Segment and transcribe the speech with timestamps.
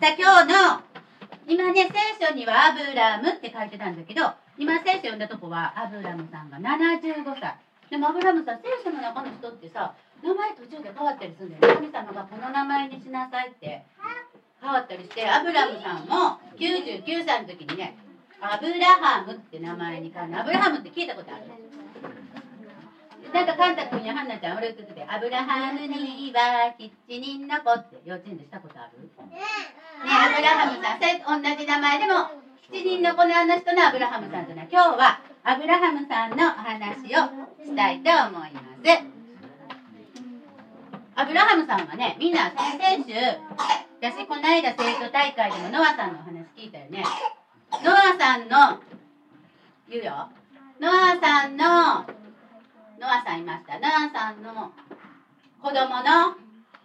[0.00, 0.80] さあ今日の
[1.46, 1.88] 今ね
[2.18, 7.60] 聖書にはアブラムって書いてたんだけど今聖書読んだとこはアブラムさんが75歳。
[7.90, 9.92] でもアブラムさん聖書の中の人ってさ
[10.22, 11.80] 名前途中で変わったりするんだよ。
[11.80, 13.84] ね神様がこの名前にしなさいって。
[14.60, 17.96] 変わったりしてアブラムさんも99歳の時にね
[18.40, 20.40] アブラハムって名前に変わる。
[20.40, 21.44] アブラハムって聞いたことある？
[23.32, 29.10] なんかカンタ君やハンナちゃん俺言っててアブラハムには7人の子って幼稚園でしたことある？
[30.02, 32.12] アブラハムさん同じ名前でも
[32.72, 39.20] 7人の子のあの人のアブラハムさんとね今日はアブラハムさんのお話をしたいと思います。
[41.16, 43.12] アブラハムさんはねみんな先々週
[44.00, 47.04] 私この間生徒大会でもノアさんのお話聞いたよね。
[47.84, 48.80] ノアさんの
[49.88, 50.30] 言うよ。
[50.80, 51.64] ノアさんの
[52.98, 53.78] ノアさんいました。
[53.78, 54.72] ノアさんの
[55.60, 56.36] 子供の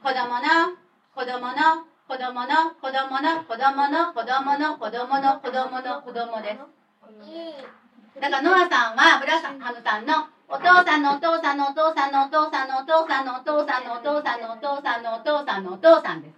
[0.03, 0.75] 子供の
[1.15, 8.21] 子供の子供の子供の子供の子供の子供の子供の子供です。
[8.21, 16.33] だからノアさんはブラハムさんのお父さんのお父さんのお父さんのお父さんのお父さんのお父さんのお父さんのお父さんのお父さんのお父さんです。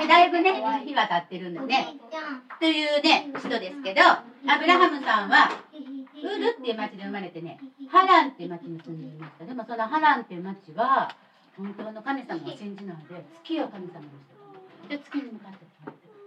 [0.00, 0.54] でだいぶね
[0.86, 2.00] 日は経ってるんだね。
[2.58, 4.24] というね人ですけどア
[4.58, 9.44] ブラハムさんはウルっていう町で生まれてねハランっていう町に住んでいました。
[9.44, 11.14] でもそのハランっていう町は
[11.58, 14.31] 本当の神様を信じないで月を神様にしてた
[14.88, 15.58] で月に向かって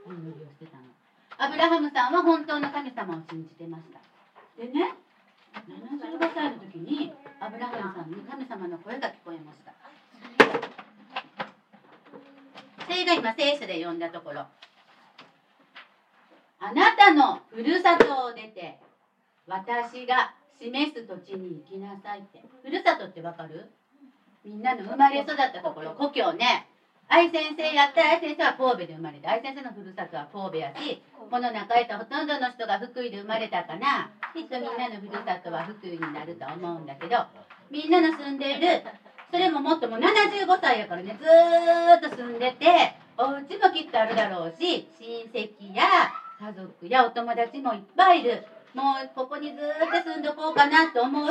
[0.07, 0.83] お祈りをしてたの。
[1.37, 3.99] アブラハムさんは本当の神様を信じてました。
[4.57, 4.95] でね
[5.53, 9.73] 75歳の時にアブラハムさんに神様の声が聞こえました。
[12.85, 14.45] それが今聖書で読んだところ。
[16.59, 18.79] あなたのふるさとを出て
[19.45, 22.41] 私が示す土地に行きなさいって。
[22.63, 23.69] ふるさとってわかる？
[24.43, 26.67] みんなの生まれ育ったところ故郷ね。
[27.07, 37.25] 愛先生やったら愛先生は神戸で生まれて愛先生のふるさとは神戸やしこの中へとほとんどの人が福井で生まれたかなきっとみんなのふるさとは福井になると思うんだけど
[37.69, 38.81] みんなの住んでいる
[39.31, 45.83] それももっとも75歳やからねずーっと住んでてお家もきっとあるだろうし親戚や
[46.39, 48.45] 家族やお友達もいっぱいいる。
[48.73, 51.27] もうここにずーっと住んどこうかなと思う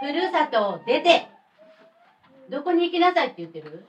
[0.00, 1.28] ふるさとを出て
[2.48, 3.84] どこに行きなさいって言ってる？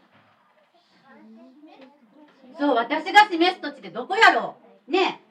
[2.59, 4.91] そう私が示す土地でどこやろう？
[4.91, 5.21] ね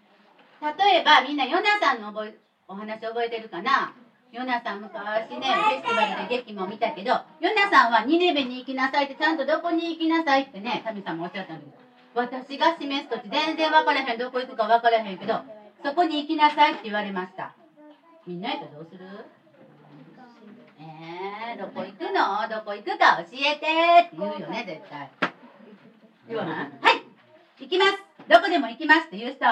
[0.62, 3.92] 例えばみんなヨナさんの覚えお話覚えてるかな？
[4.32, 4.96] ヨナさん昔
[5.38, 11.72] ねフェスティバルで劇も見たけどヨナさんはニネベに行きなさいってちゃんとどこに行きなさいってね神様おっしゃったんです。
[12.14, 14.18] 私が示す土地全然分からへん。
[14.18, 15.40] どこ行くか分からへんけど
[15.84, 17.54] そこに行きなさいって言われました。
[18.26, 19.04] みんなやったらどうする？
[20.80, 22.48] えー、どこ行くの？
[22.48, 23.66] どこ行くか教えて
[24.06, 25.10] って言うよね絶対。
[26.28, 26.70] 言わない？
[26.80, 26.97] はい
[27.60, 27.98] 行きます。
[28.28, 29.44] どこでも行きますって言う人。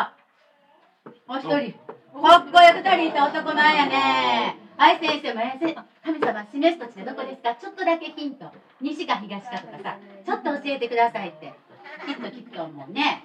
[1.27, 1.75] もう一人。
[2.22, 4.56] かっこよく二人いた男前やね。
[4.77, 5.75] はい先生もえ先
[6.05, 7.56] 神様示す土地でどこですか？
[7.56, 8.53] ちょっとだけヒント。
[8.81, 9.99] 西か東かとかさ。
[10.25, 11.53] ちょっと教えてくださいって。
[12.06, 13.25] きっと聞くと思うね。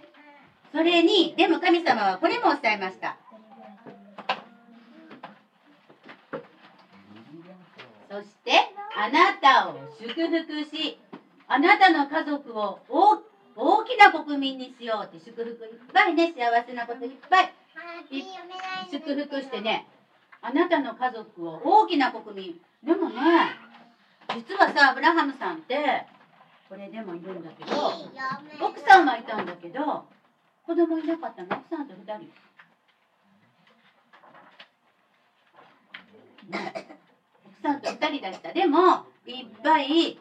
[0.72, 3.18] それにでも神様はこれもおっしゃいました。
[8.10, 8.52] そして
[8.98, 11.00] あなたを祝福し
[11.48, 13.18] あなたの家族を大
[13.64, 15.58] 大きな国民にしようって祝福いっ
[15.94, 17.54] ぱいね幸せなこといっぱい。
[18.90, 19.88] 祝福してね
[20.42, 22.60] あなたの家族を大きな国民。
[22.84, 23.16] でもね
[24.34, 26.08] 実はさアブラハムさんって
[26.70, 27.94] これでもいるんだけど
[28.66, 30.06] 奥さんはいたんだけど
[30.66, 31.56] 子供いなかったの。
[31.56, 32.18] 奥さんと2人、
[36.50, 36.98] ね、
[37.46, 38.54] 奥さんと2人だった。
[38.54, 40.18] でもいっぱい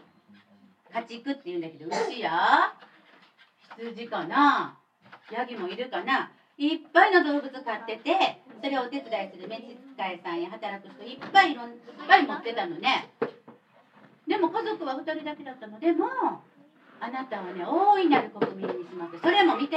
[0.92, 2.74] 家畜っていうんだけど牛や。
[3.80, 4.76] 羊かな。
[5.32, 6.30] ヤギもいるかな。
[6.58, 8.12] いっぱいの動物飼ってて
[8.62, 9.56] それをお手伝いする召
[9.96, 11.76] 使いさんや働く人いっぱいいろんいっ
[12.06, 13.08] ぱい持ってたのね。
[14.28, 15.80] でも家族は2人だけだったの。
[15.80, 16.06] でも
[17.00, 19.76] あなたはね大いなる国民にしますそれも見て。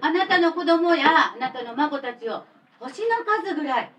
[0.00, 2.42] あなたの子供やあなたの孫たちを
[2.80, 3.90] 星の数ぐらい。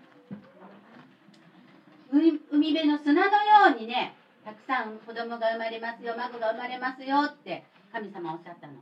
[2.10, 2.40] 海
[2.72, 8.74] 辺の砂のようにねたくさん子供が生まれますよ孫が生まれますよって神様おっしゃったの。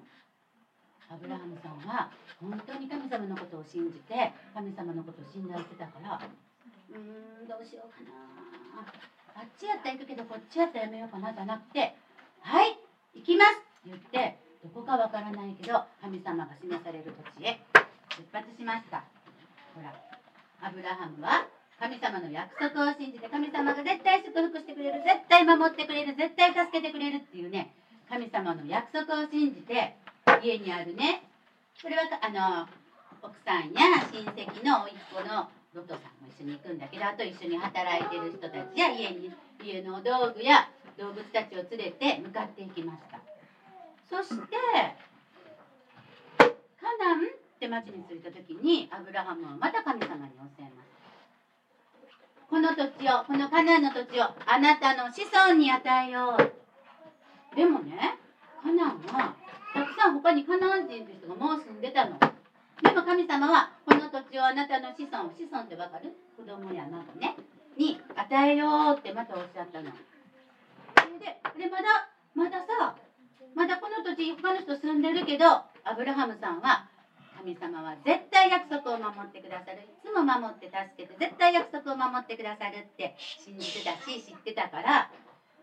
[1.12, 2.09] アブラハムさんは
[2.41, 8.88] 本当に神様のことを信じて神様のことを信頼してたからうーんどうしようかな。
[9.37, 11.93] あっちやったら行くけどこっちやったらやめようかなじゃなくて
[12.41, 12.81] はい
[13.12, 13.61] 行きます
[13.93, 17.61] って言ってどこかわからないけど神様が示される土地へ
[18.17, 19.05] 出発しました。
[19.76, 19.93] ほら
[20.64, 21.44] アブラハムは
[21.81, 27.75] 神様の約束を信じて神様が絶対祝福してくれる絶対守ってくれる絶対助けてくれるっていうね
[28.09, 29.97] 神様の約束を信じて
[30.43, 31.23] 家にあるね。
[31.81, 32.69] これはあの
[33.23, 39.31] 奥さんや親戚の甥っ子のロトさんも一緒に行くんだけどあと一緒に働いてる人たちや家に
[39.62, 40.69] 家の道具や
[40.99, 43.21] 動物たちを連れて向かっていきました。
[44.11, 44.37] そして
[46.39, 46.45] カ
[46.99, 47.29] ナンっ
[47.59, 50.93] て町に着いた時にアブラハムはまた神様に教えます
[52.50, 57.56] この土地をこのカナンの土地をあなたの子孫に与えよう。
[57.56, 58.19] でもね
[58.62, 59.42] カナンは
[60.12, 62.19] 他にカナン人という人がもう住んでたの。
[62.82, 66.12] でも神様はこの土地をあなたの子孫子孫ってわかる？
[66.37, 67.37] 子供や孫ね。
[67.76, 69.91] に与えようってまたおっしゃったの。
[69.91, 72.97] それででまだまださ
[73.55, 75.44] まだこの土地他の人住んでるけど
[75.85, 76.88] アブラハムさんは
[77.38, 79.82] 神様は絶対約束を守ってくださる。
[79.82, 85.11] いつも守って助けて絶対約束を守ってくださるって信じてたし知ってたから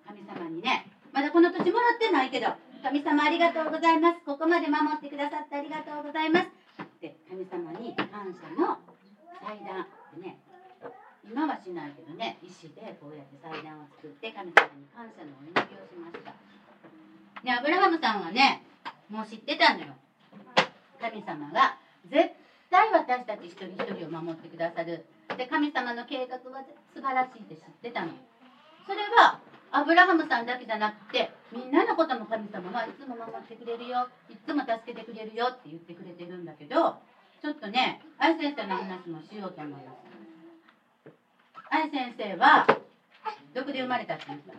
[0.07, 2.47] 神様にねまだこの土地もらってないけど
[2.81, 4.19] 神様ありがとうございます。
[4.25, 6.47] ここまで守ってくださってありがとうございます。
[6.81, 8.79] って神様に感謝の
[9.43, 10.39] 祭壇でね
[11.23, 16.31] 今はしないけどね石でこうやって祭壇を作って神様に感謝のお祈りをしました。
[17.43, 18.63] でアブラハムさんはね
[19.09, 19.93] もう知ってたのよ。
[20.99, 21.77] 神様が
[22.07, 22.31] 絶
[22.71, 25.05] 対私たち一人一人を守ってくださる。
[25.35, 26.63] で神様の計画は
[26.95, 28.11] 素晴らしいって知ってたの
[28.87, 29.39] それは
[29.71, 34.09] アブラハムさんだけじゃなくてみんなのことも神様はいつも守ってくれるよ。
[34.29, 35.47] いつも助けてくれるよ。
[35.51, 36.97] って言ってくれてるんだけど
[37.41, 39.79] ちょっとね愛先生の話もしようと思いま
[41.05, 41.11] す。
[41.69, 42.65] 愛先生は
[43.53, 44.53] どこで生まれたって言った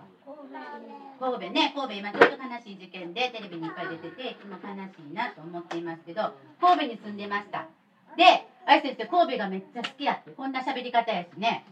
[1.19, 1.73] 神戸ね。
[1.75, 7.67] 神戸今ちょっと悲しい事件でテレビにいっぱい出てていつも悲しいなと思っていますけど神戸に住んでました。
[8.17, 11.65] で愛先生神戸がめっちゃ好きやってこんな喋り方やしね。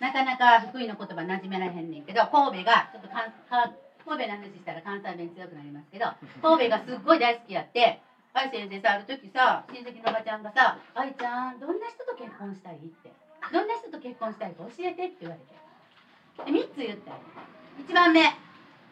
[0.00, 3.72] なかなか福井の言葉馴染めらへんねんけど神戸がちょっとかんか
[4.04, 6.06] 神戸の話したら関西弁強くなりますけど
[6.42, 8.00] 神戸がすっごい大好きやって
[8.34, 13.10] 愛先生さある時さ親戚のおばちゃんがさ「愛ちゃんどんな人と結婚したい?」って
[13.52, 14.52] 「どんな人と結婚したい？
[14.52, 15.56] か教えて」って言われて。
[16.52, 17.16] で3つ言ったよ
[17.88, 18.20] 1番目。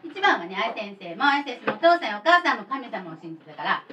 [0.03, 3.83] 1番はね愛先生も愛先生もお父さんやお母さんも神様を信じてたから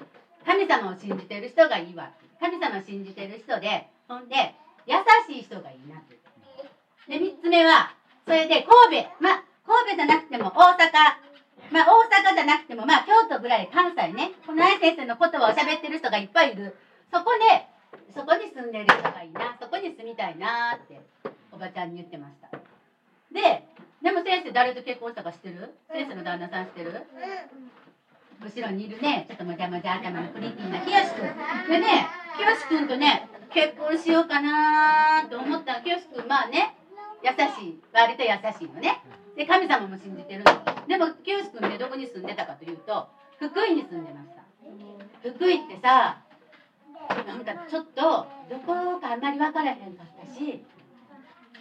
[0.45, 2.11] 神様を信じてる人がいいわ
[2.41, 4.55] 神様を信じてる人でほんで
[4.87, 4.97] 優
[5.29, 6.17] しい人がいいなって
[7.09, 7.95] で3つ目は
[8.27, 9.11] それで神戸。
[9.21, 10.93] まあ神戸じゃなくても大阪。
[11.73, 14.33] まあ大阪じゃなくてもまあ京都ぐらい関西ね。
[14.47, 16.77] この愛先生の言葉を喋ってる人がいっぱいいる。
[17.13, 17.67] そこで
[18.15, 19.57] そこに住んでる人がいいな。
[19.61, 21.01] そこに住みたいなって
[21.51, 22.51] おばちゃんに言ってました。
[23.33, 23.65] で
[24.03, 25.75] でも先生誰と結婚したか知ってる？
[25.91, 26.91] 先生の旦那さん知ってる？
[26.91, 31.71] うん後ろにいるねちょっともじゃもじゃ頭のプリティな清くん。
[31.71, 32.07] でね
[32.37, 35.81] 清くんとね結婚しようかなと思った。
[35.81, 36.77] 清くんまあね
[37.23, 37.83] 優しい。
[37.93, 39.03] 割と優しいのね。
[39.37, 40.53] で神様も信じてるの。
[40.87, 43.09] でも清くんねどこに住んでたかというと
[43.39, 44.43] 福井に住んでました。
[45.31, 46.21] 福井ってさ
[47.09, 50.63] なんかちょっとどこかあんまり分からへんかったし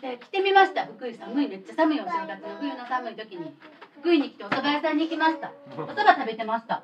[0.02, 0.86] で来てみました。
[0.86, 1.48] 福井寒い。
[1.48, 3.54] めっちゃ寒いお正月の冬の寒い時に。
[4.00, 5.52] 福井に来てお蕎麦屋さんに行きました。
[5.78, 6.84] お蕎麦食べてました。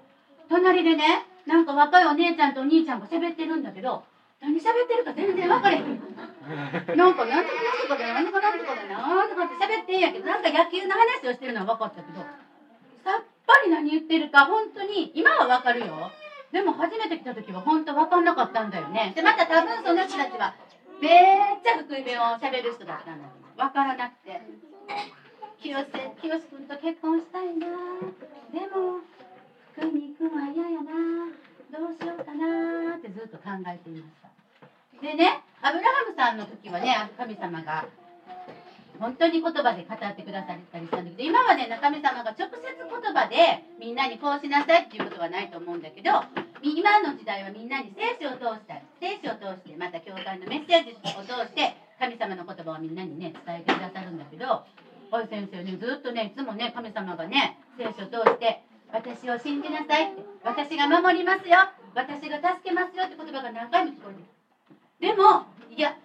[0.50, 4.03] 隣でねなんか若いお姉ちゃんとお兄ちゃんが喋ってるんだけど
[4.41, 5.83] 何喋ってるか全然分からへん。
[5.87, 12.19] なんかなんとかなんとかだなんとかなんとかだなんとかって喋ってんやけどなんか野球の話をしてるのは分かったけど
[13.03, 16.11] さっぱり何言ってるか本当に今は分かるよ。
[16.51, 19.13] でも初めて来た時は本当分かんなかったんだよね。
[19.15, 20.55] でまた多分その人たちは
[21.01, 24.41] めっちゃ福井弁を喋る人だったんだけど分からなくて。
[25.59, 25.85] 清瀬
[26.21, 27.65] 清君と結婚したいな。
[28.53, 29.01] でも
[29.73, 31.33] 福井に行くのは嫌やな。
[31.77, 34.33] どうしようかなってずっと考えていました。
[34.97, 37.85] でねアブラハムさんの時はね神様が
[38.97, 46.09] 本当に言葉で語ってくださったりしたんだけど今はね神様が直接言葉でみんなにこうしなさいっていうことはないと思うんだけど
[46.65, 54.65] 今の時代はみんなに聖書を通したり聖書を通してまた教会のメッセージを通して神様の言葉をみんなにね伝えてくださるんだけど
[55.13, 60.13] おい先生ねずっとねいつもね神様がね聖書を通して私を信じなさい。
[60.13, 61.57] って私が守りますよ。
[61.94, 63.06] 私が助けますよ。
[63.06, 65.15] って言葉が何回も聞こえてる。
[65.15, 65.97] でもいや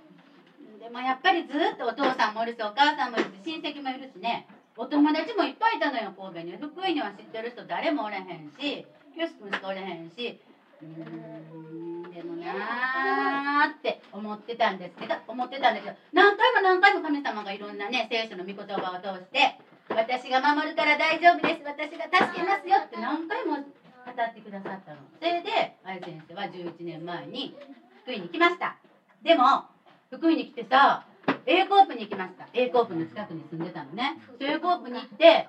[0.80, 4.46] でもやっぱりずっとお父さんもいるしお母さんもいるし親戚もいるしね。
[4.76, 6.12] お友達もいっぱいいたのよ。
[6.16, 6.56] 神戸に。
[6.56, 8.86] 福井には知ってる人誰もおれへんし。
[9.16, 10.40] よし君しかおれへんし。
[10.82, 19.56] うんでもなーって思ってたんですけど思ってたんだけど何回も何回も神様がいろんなね聖書の御言葉を通して
[19.94, 21.60] 私が守るから大丈夫です。
[21.64, 24.98] 私が助けますよって何回も語ってくださったの。
[25.18, 27.56] それであや先生は11年前に
[28.02, 28.76] 福井に来ました。
[29.22, 29.64] でも
[30.10, 31.04] 福井に来てさ
[31.46, 32.48] A コープに行きました。
[32.52, 34.18] A コープの近くに住んでたのね。
[34.40, 35.46] A コープに行って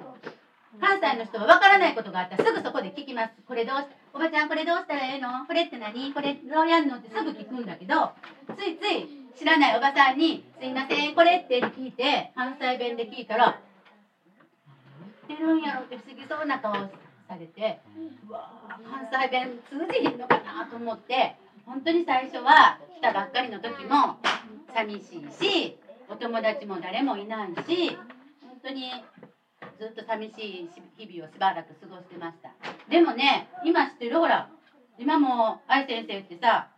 [0.81, 2.37] 関西の人は分からないことがあった。
[2.37, 3.33] らすぐそこで聞きます。
[3.47, 5.45] これどうしおばちゃんこれどうしたらええの？
[5.45, 6.13] これって何？
[6.13, 6.97] これどうやんの？
[6.97, 8.11] ってすぐ聞くんだけど
[8.55, 9.07] ついつい
[9.37, 13.59] 知らないおばさんに「すいませんこれって」聞いて関西弁で聞いたら
[15.43, 16.89] 「るんやろ」って不思議そうな顔さ
[17.39, 17.79] れて
[18.27, 21.35] うわー関西弁通じひんのかなと思って
[21.65, 24.17] 本当に最初は来たばっかりの時も
[24.73, 25.77] 寂しいし
[26.09, 27.97] お友達も誰もいないし
[28.41, 28.91] 本当に
[29.79, 32.51] ずっと寂しい日々をしばらく過ごしてました。
[32.89, 34.19] でもね今知ってる？
[34.19, 34.49] ほら
[34.97, 36.69] 今も愛先生ってさ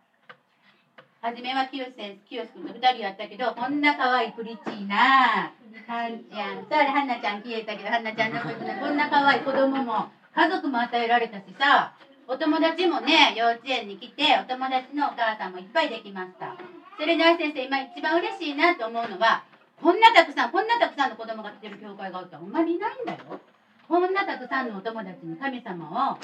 [1.25, 5.49] 初めは清先清君と2人やったけどこんな可愛いプリチーな
[5.89, 6.69] はんちゃん。
[6.69, 11.97] さあはんなちゃん消えたけどはんなちゃんのここんな可愛い子供も家族も与えられたしさ。
[12.27, 16.57] お友達もね幼稚園に来てお友達のお母さんもいっぱいできました。
[16.99, 19.45] それで先生今一番嬉しいなと思うのは
[19.81, 23.41] こんなたくさんこんなたくさんの子供が来てる教会があったらあんまりいないんだよ。
[23.87, 26.17] こんなたくさんのお友達に神様を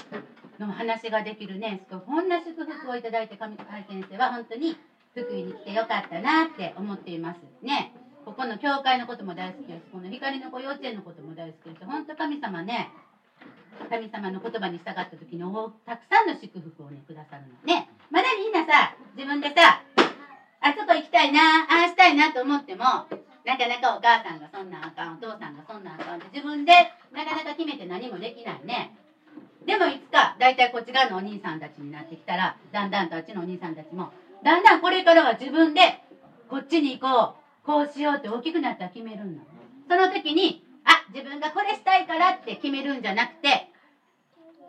[0.59, 4.77] の話ができるねこんな祝福をいただいて神愛先生は本当に
[5.13, 7.93] 福井に来てよかったなって思っていますね。
[8.23, 9.91] ここの教会のことも大好きです。
[9.91, 11.85] この光の子幼稚園のことも大好きです。
[11.85, 12.89] 本当神様ね
[13.89, 15.43] 神様の言葉に従った時に
[15.85, 17.89] たくさんの祝福をねくださるのね。
[18.09, 19.83] まだみんなさ自分でさ
[20.61, 22.85] あそこ行きたいなああしたいなと思っても
[23.43, 26.71] なかなかお母さんがそんなあかんお父さんがそんなあかんって自分で
[27.11, 28.95] なかなか決めて何もできないね。
[29.65, 34.11] でもいつか大体こっち側のお兄さんたちになってきたらだんだんとあっちのお兄さんたちも
[34.43, 35.81] だんだんこれからは自分で
[36.49, 39.43] こっちに行こうこうしようって大きくなったら決めるんだ
[39.87, 43.69] その時にあ自分がこれしたいからって決めるんじゃなくて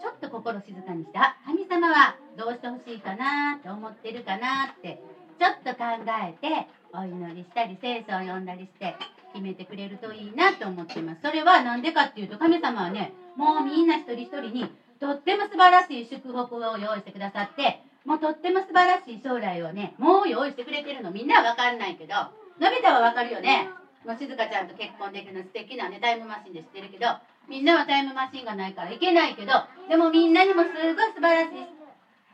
[0.01, 5.01] ちょっと心静かにしてあ神様はどうしてほしいかなって思ってるかなって
[5.39, 8.95] ちょっと考えてお祈りしたり聖書を読んだりして
[9.33, 11.23] 決めてくれるといいなと思ってます。
[11.23, 22.15] それは何でかっていうと神様はねもうみんな一人一人にとっても素晴らしい祝福を用意してくださってもうとっても素晴らしい将来をねもう用意してくれてるのみんなは分かんないけど
[22.61, 23.69] のび太は分かるよね。
[24.05, 27.07] もう静香ちゃんと結婚できるの素敵なねタイムマシンで知ってるけど
[27.49, 29.53] みんなはタイムマシンがないからいけないけど
[29.89, 31.67] でもみんなにもすごい素晴らしい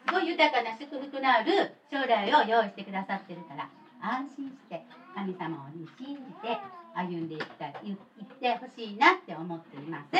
[0.06, 3.68] すごい豊かな祝福のある将来を用意してくださってるから
[4.00, 4.80] 安心して
[5.14, 5.68] 神様を
[6.00, 6.56] 信じて
[6.94, 7.96] 歩んでいきたいいっ
[8.40, 10.16] てほしいなって思っています。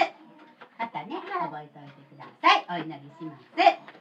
[0.78, 2.82] またね覚えておいてください。
[2.82, 3.97] お祈りします。